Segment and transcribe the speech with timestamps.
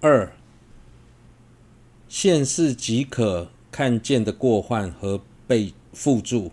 [0.00, 0.36] 二、
[2.06, 6.52] 现世即可看见的过患和被附助。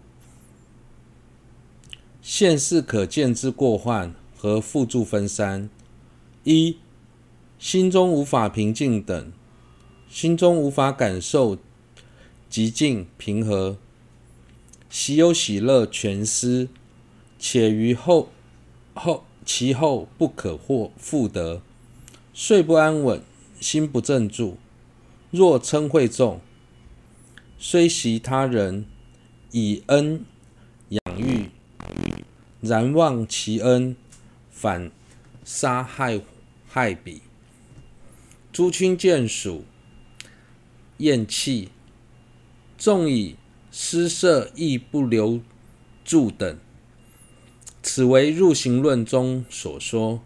[2.21, 5.69] 现世可见之过患和附助分三：
[6.45, 6.77] 一、
[7.59, 9.33] 心中无法平静等，
[10.09, 11.57] 心中无法感受
[12.49, 13.75] 极静平和，
[14.89, 16.69] 喜忧喜乐全失，
[17.37, 18.29] 且于后
[18.93, 21.61] 后其后不可获复得，
[22.33, 23.21] 睡不安稳，
[23.63, 24.57] 心不正住。
[25.31, 26.41] 若嗔恚重，
[27.57, 28.85] 虽习他人
[29.51, 30.25] 以恩
[30.89, 31.49] 养育。
[32.61, 33.95] 然忘其恩，
[34.49, 34.91] 反
[35.43, 36.21] 杀害
[36.67, 37.21] 害彼。
[38.53, 39.65] 诸亲眷属
[40.97, 41.69] 厌弃，
[42.77, 43.35] 纵以
[43.69, 45.41] 施舍亦不留
[46.05, 46.57] 住等。
[47.81, 50.21] 此为入行论中所说。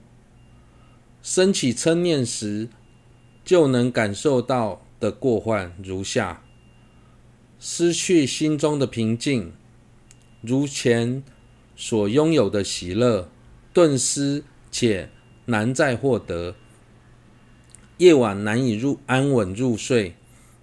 [1.23, 2.69] 生起嗔念时，
[3.47, 6.43] 就能感受到的过患如下：
[7.61, 9.53] 失去心中的平静，
[10.41, 11.23] 如前。
[11.79, 13.29] 所拥有的喜乐
[13.71, 15.11] 顿失，且
[15.45, 16.55] 难再获得。
[17.99, 20.15] 夜晚难以入安稳入睡，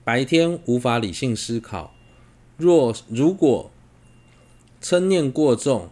[0.02, 1.94] 白天无法理性思考。
[2.56, 3.70] 若如果
[4.82, 5.88] 嗔念过重，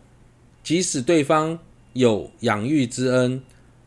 [0.64, 1.60] 即使对方
[1.92, 3.44] 有养育之恩，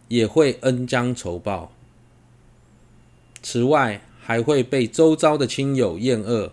[0.07, 1.74] 也会恩将仇报。
[3.47, 6.51] 此外，还会被周遭的亲友厌恶。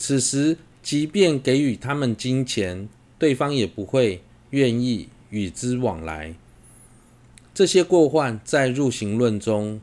[0.00, 2.88] 此时，即便给予他们金钱，
[3.20, 4.20] 对方也不会
[4.50, 6.34] 愿意与之往来。
[7.54, 9.80] 这些过患在入行论中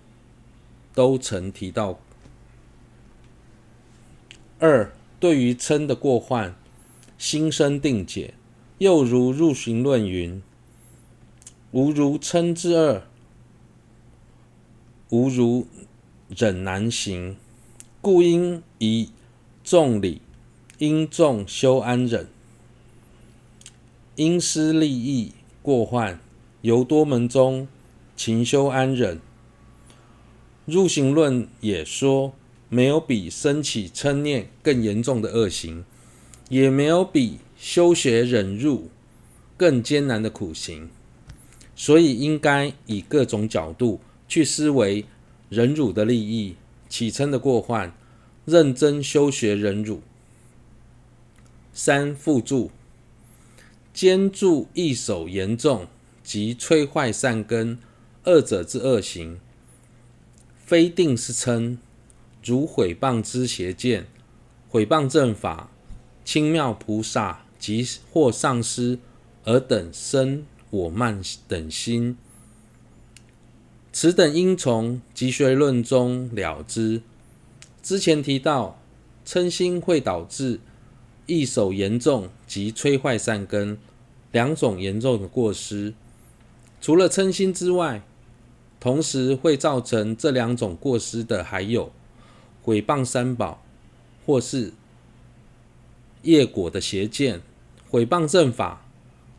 [0.94, 1.98] 都曾提到。
[4.60, 6.54] 二、对于嗔的过患，
[7.18, 8.34] 心生定解。
[8.80, 10.44] 又如入行论云
[11.72, 13.04] ：“吾如嗔之恶，
[15.10, 15.68] 吾如
[16.36, 17.36] 忍难行，
[18.02, 19.10] 故应以
[19.64, 20.22] 众理，
[20.80, 22.28] 应众修安忍。”
[24.16, 26.20] 因施利益过患，
[26.62, 27.68] 由多门中
[28.16, 29.20] 勤修安忍。
[30.66, 32.34] 入行论也说，
[32.70, 35.84] 没有比生起嗔念更严重的恶行，
[36.50, 38.90] 也没有比修学忍辱
[39.58, 40.90] 更艰难的苦行，
[41.76, 45.06] 所以应该以各种角度去思维
[45.54, 46.56] 忍辱的利益、
[46.90, 47.94] 起嗔的过患，
[48.44, 50.02] 认真修学忍辱。
[51.72, 52.72] 三、附助。
[53.94, 55.86] 兼助异手严重
[56.24, 57.78] 及摧坏善根
[58.24, 59.40] 二者之恶行，
[60.66, 61.78] 非定是嗔，
[62.44, 64.08] 如毁谤之邪见、
[64.68, 65.70] 毁谤正法、
[66.26, 68.98] 轻蔑菩萨及或上师
[69.44, 72.18] 尔等生我慢等心，
[73.94, 77.02] 此等应从集学论中了知。
[77.82, 78.78] 之前提到，
[79.26, 80.60] 嗔心会导致。
[81.26, 83.78] 异手严重及摧坏善根
[84.34, 85.94] 两种严重的过失，
[86.82, 88.04] 除了嗔心之外，
[88.78, 91.94] 同时会造成这两种过失的还有
[92.62, 93.64] 毁谤三宝，
[94.26, 94.74] 或是
[96.24, 97.42] 业果的邪见，
[97.90, 98.86] 毁谤正法、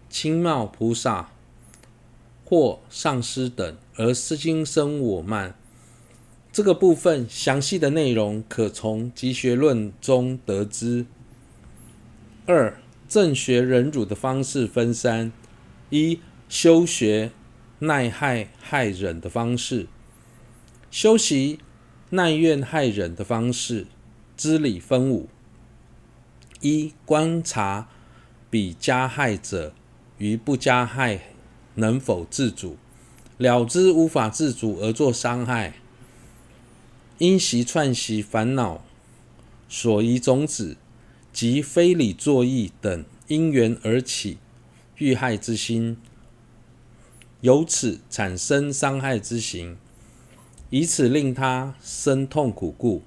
[0.09, 1.33] 轻蔑菩萨
[2.45, 5.55] 或上师等，而心生我慢。
[6.53, 11.07] 这个部分详细的内容可从集学论中得知。
[12.47, 15.33] 二、正学忍辱的方式分三：
[15.91, 17.33] 一、修学
[17.81, 19.87] 耐害害忍的方式；
[20.91, 21.59] 修习
[22.11, 23.87] 耐怨害忍的方式。
[24.37, 25.29] 知理分五：
[26.61, 27.89] 一、观察
[28.51, 29.73] 彼加害者
[30.19, 31.21] 于不加害
[31.75, 32.77] 能否自主，
[33.39, 35.75] 了知无法自主而作伤害，
[37.19, 38.85] 因习串习烦恼
[39.69, 40.77] 所宜种子。
[41.33, 44.39] 及非理作意等因缘而起
[44.99, 45.97] 欲害之心，
[47.41, 49.77] 由此产生伤害之行，
[50.71, 53.03] 以此令他生痛苦故，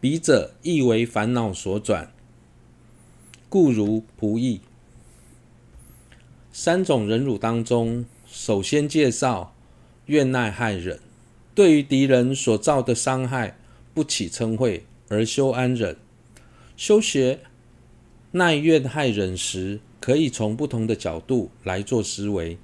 [0.00, 2.12] 彼者亦为烦恼所转。
[3.48, 4.60] 故如仆役。
[6.56, 9.52] 三种忍辱当中，首先介绍
[10.06, 11.00] 怨耐害忍，
[11.52, 13.58] 对于敌人所造的伤害
[13.92, 15.96] 不起嗔恚而修安忍。
[16.76, 17.40] 修学
[18.30, 22.56] 耐怨害忍时，可以从不同的角度来做思维。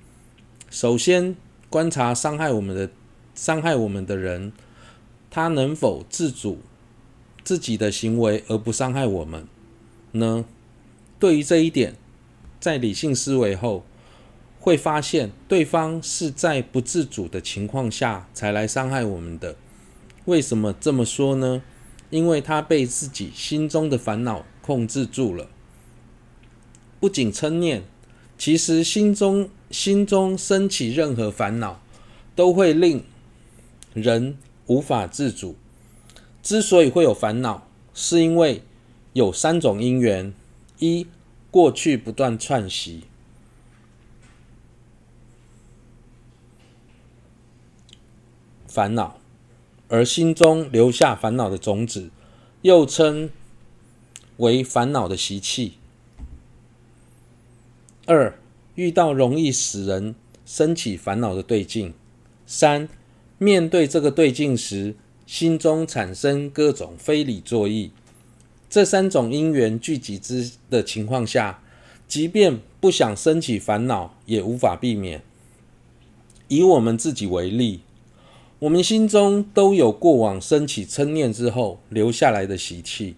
[0.71, 1.35] 首先，
[1.69, 2.89] 观察伤害我们的
[3.35, 4.53] 伤害我们的人，
[5.29, 6.61] 他能否自主
[7.43, 9.49] 自己的行为而不伤害我们
[10.13, 10.45] 呢？
[11.19, 11.97] 对于这一点，
[12.61, 13.85] 在理性思维后，
[14.61, 19.57] 会发现对方是在不自主的情况下才来伤害我们的。
[20.27, 21.63] 为什么这么说呢？
[22.11, 25.49] 因为他被自己心中的烦恼控制住了。
[26.99, 27.85] 不仅嗔念，
[28.37, 31.81] 其实心中心中升起任何烦恼，
[32.35, 33.05] 都会令
[33.95, 34.37] 人
[34.67, 35.57] 无法自主。
[36.43, 38.63] 之所以会有烦恼，是因为
[39.13, 40.35] 有三种因缘：
[40.79, 41.07] 一、
[41.51, 43.05] 过去不断串习。
[48.67, 49.19] 烦恼，
[49.89, 52.11] 而心中留下烦恼的种子，
[52.63, 53.31] 又称
[54.37, 55.75] 为烦恼的习气。
[58.07, 58.39] 二、
[58.77, 60.15] 遇到容易使人
[60.47, 61.95] 生起烦恼的对境。
[62.47, 62.89] 三、
[63.39, 64.95] 面对这个对境时，
[65.27, 67.91] 心中产生各种非理作意。
[68.71, 71.61] 这三种因缘聚集之的情况下，
[72.07, 75.23] 即便不想升起烦恼，也无法避免。
[76.47, 77.81] 以我们自己为例。
[78.61, 83.17] 我们心中都有过往升起嗔念之后留下来的习气，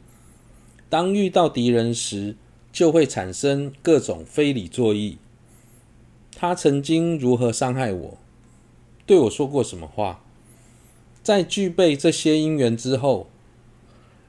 [0.88, 2.37] 当遇到敌人时，
[2.72, 5.19] 就会产生各种非礼作意。
[6.34, 8.19] 他曾经如何伤害我？
[9.05, 10.22] 对我说过什么话？
[11.25, 13.28] 在具备这些因缘之后，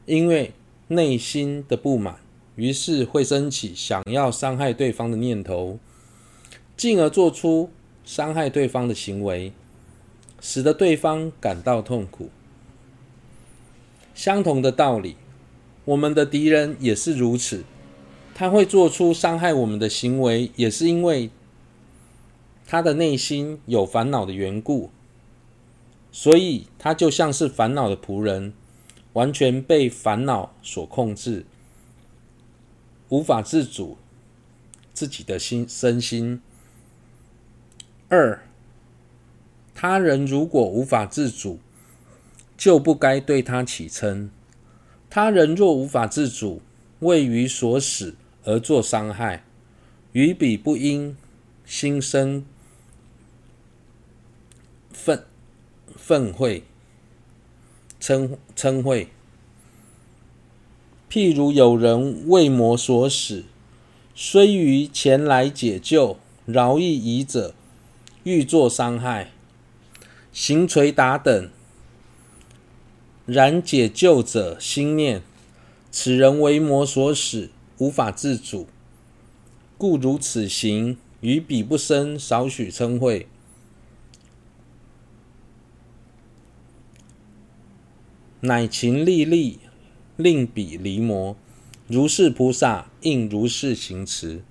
[0.08, 0.52] 因为
[0.96, 2.18] 内心的不满，
[2.56, 5.80] 于是会升起想要伤害对方的念头，
[6.78, 7.70] 进而做出
[8.04, 9.54] 伤害对方的行为。
[10.46, 12.30] 使得对方感到痛苦。
[14.14, 15.16] 相同的道理，
[15.86, 17.64] 我们的敌人也是如此。
[18.36, 21.30] 他会做出伤害我们的行为，也是因为
[22.68, 24.90] 他的内心有烦恼的缘故。
[26.12, 28.52] 所以，他就像是烦恼的仆人，
[29.14, 31.46] 完全被烦恼所控制，
[33.10, 33.98] 无法自主
[34.94, 36.42] 自己的心身心。
[38.10, 38.44] 二。
[39.76, 41.60] 他人如果无法自主，
[42.56, 44.30] 就不该对他起嗔。
[45.10, 46.62] 他人若无法自主，
[47.00, 48.16] 为于所使
[48.46, 49.44] 而作伤害，
[50.14, 51.18] 于彼不应
[51.66, 52.46] 心生
[54.94, 55.26] 愤
[55.98, 56.62] 愤恚、
[58.04, 59.08] 嗔嗔恚。
[61.10, 63.46] 譬如有人为魔所使，
[64.14, 67.56] 虽于前来解救、饶益已者，
[68.24, 69.32] 欲作伤害。
[70.34, 71.50] 行捶打等，
[73.26, 75.22] 然解救者心念，
[75.90, 78.68] 此人为魔所使，无法自主，
[79.78, 83.24] 故如此行，于彼不生少许嗔恚，
[88.46, 89.60] 乃勤力力
[90.18, 91.36] 令彼离魔。
[91.88, 94.42] 如是菩萨应如是行持。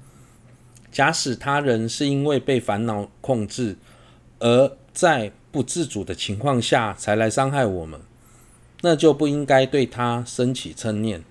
[0.90, 3.76] 假使他人是因为被烦恼控制，
[4.38, 8.00] 而在不自主的情况下才来伤害我们，
[8.80, 11.22] 那就不应该对他生起嗔念。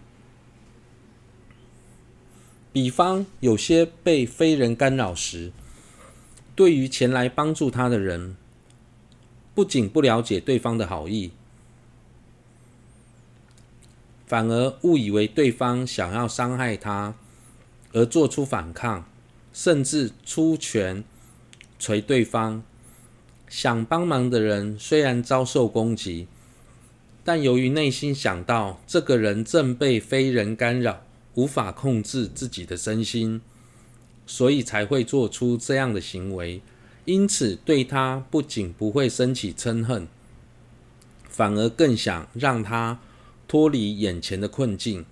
[2.71, 5.51] 比方有些被非人干扰时，
[6.55, 8.35] 对于前来帮助他的人，
[9.53, 11.31] 不仅不了解对方的好意，
[14.31, 17.15] 反而误以为对方想要伤害他，
[17.91, 19.03] 而做出反抗，
[19.51, 21.03] 甚至出拳
[21.77, 22.63] 捶对方。
[23.49, 26.29] 想帮忙的人虽然遭受攻击，
[27.25, 31.01] 但由于内心想到这个人正被非人干扰，
[31.33, 33.41] 无法控制自己的身心，
[34.25, 36.61] 所以才会做出这样的行为。
[37.03, 40.07] 因此，对他不仅不会生起嗔恨，
[41.27, 43.01] 反而更想让他
[43.51, 45.05] 脱离眼前的困境。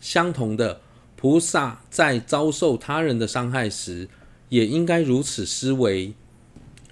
[0.00, 0.80] 相同的，
[1.16, 4.08] 菩萨在遭受他人的伤害时，
[4.48, 6.14] 也应该如此思维，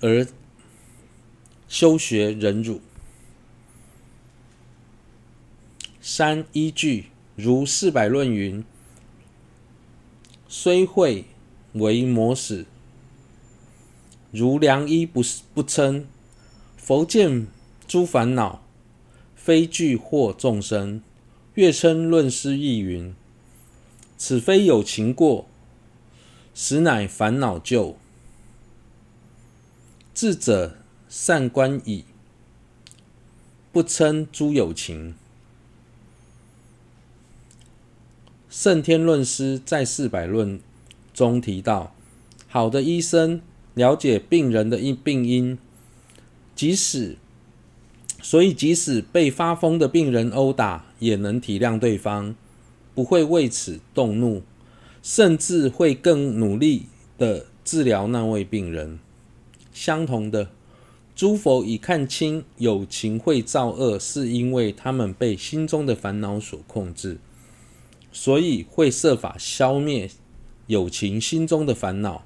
[0.01, 0.27] 而
[1.69, 2.81] 修学忍辱。
[6.01, 8.65] 三依据如四百论云：
[10.49, 11.27] 虽会
[11.75, 12.67] 为魔使，
[14.33, 15.23] 如良医不
[15.55, 16.09] 不称。
[16.77, 17.47] 佛见
[17.87, 18.65] 诸烦恼，
[19.49, 21.01] 非具惑众生。
[21.55, 23.15] 月称论师亦云：
[24.19, 25.49] 此非有情过，
[26.55, 27.97] 实乃烦恼旧。
[30.15, 30.77] 智者。
[31.09, 32.05] 善观矣，
[33.73, 35.15] 不称诸有情。
[38.51, 40.61] 胜天论师在四百论
[41.15, 41.95] 中提到，
[42.47, 43.41] 好的医生
[43.73, 45.57] 了解病人的一病因，
[46.55, 47.17] 即使
[48.21, 52.35] 所以即使被发疯的病人殴打，也能体谅对方，
[52.95, 54.43] 不会为此动怒，
[55.03, 58.99] 甚至会更努力的治疗那位病人。
[59.73, 60.51] 相同的，
[61.15, 67.19] 诸佛已看清友情会造恶，是因为他们被心中的烦恼所控制，
[68.11, 70.11] 所以会设法消灭
[70.67, 72.25] 友情心中的烦恼，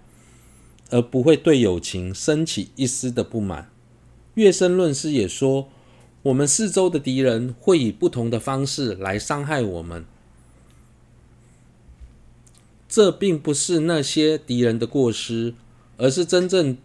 [0.89, 3.71] 而不会对友情生起一丝的不满。
[4.35, 5.69] 月生论师也说，
[6.23, 10.05] 我们四周的敌人会以不同的方式来伤害我们。
[12.89, 15.55] 这并不是那些敌人的过失，
[15.97, 16.77] 而是真正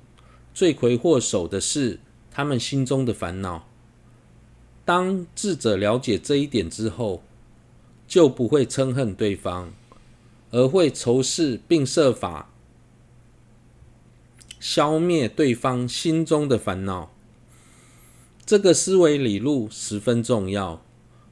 [0.54, 2.00] 罪魁祸首的是
[2.32, 3.68] 他们心中的烦恼。
[4.86, 7.22] 当智者了解这一点之后，
[8.08, 9.74] 就不会憎恨对方，
[10.52, 12.50] 而会仇视并设法
[14.60, 17.12] 消灭对方心中的烦恼。
[18.48, 20.82] 这个思维理路十分重要，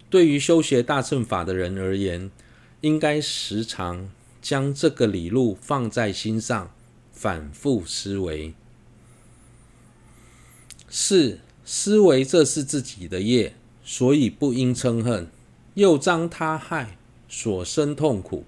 [0.10, 2.30] 对于修学大乘法的人而言，
[2.82, 4.10] 应该时常。
[4.42, 6.70] 将这个理路放在心上，
[7.12, 8.54] 反复思维。
[10.88, 15.26] 四、思维这是自己的业，所以不应嗔恨；
[15.74, 18.44] 又彰他害所生痛苦，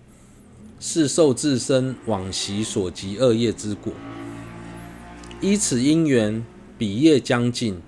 [0.80, 3.92] 是受自身往昔所积恶业之果。
[5.42, 6.46] 依此因缘，
[6.78, 7.82] 彼业将尽。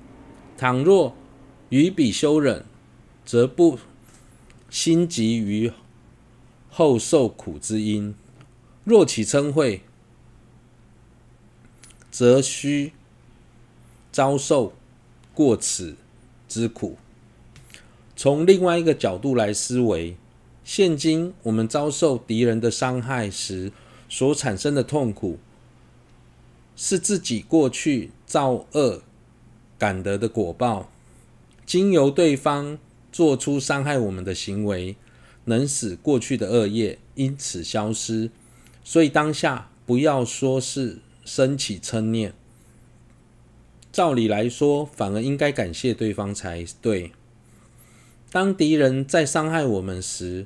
[0.60, 1.16] 倘若
[1.70, 2.66] 与彼修忍，
[3.26, 3.80] 则不
[4.70, 5.72] 心急于。
[6.70, 8.14] 后受苦之因，
[8.84, 9.80] 若起嗔恚，
[12.12, 12.92] 则须
[14.12, 14.74] 遭受
[15.34, 15.96] 过此
[16.50, 16.98] 之苦。
[18.18, 20.18] 从另外一个角度来思维，
[20.66, 23.72] 现今我们遭受敌人的伤害时
[24.10, 25.40] 所产生的痛苦，
[26.76, 29.04] 是自己过去造恶
[29.80, 30.92] 感得的果报，
[31.66, 32.78] 经由对方
[33.12, 34.96] 做出伤害我们的行为。
[35.46, 38.30] 能使过去的恶业因此消失，
[38.84, 42.36] 所以当下不要说是升起嗔念。
[43.92, 47.14] 照理来说，反而应该感谢对方才对。
[48.32, 50.46] 当敌人在伤害我们时，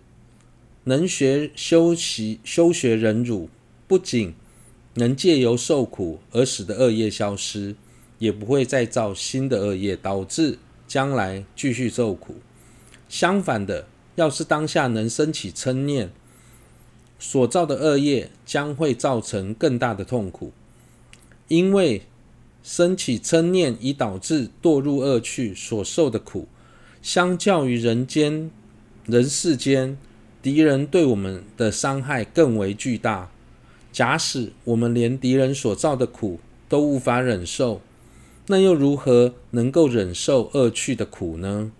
[0.85, 3.49] 能学修习修学忍辱，
[3.85, 4.33] 不仅
[4.93, 7.75] 能借由受苦而使得恶业消失，
[8.20, 12.36] 也不会再造新的恶业，导致将来继续受苦。
[13.08, 13.88] 相反的。
[14.15, 16.12] 要是当下能升起嗔念，
[17.17, 20.51] 所造的恶业将会造成更大的痛苦，
[21.48, 22.03] 因为
[22.62, 26.48] 升起嗔念已导致堕入恶趣所受的苦，
[27.01, 28.51] 相较于人间
[29.08, 29.98] 人世间
[30.43, 33.32] 敌人对我们的伤害更为巨大。
[33.91, 36.39] 假使我们连敌人所造的苦
[36.70, 37.82] 都无法忍受，
[38.47, 41.71] 那又如何能够忍受恶趣的苦呢？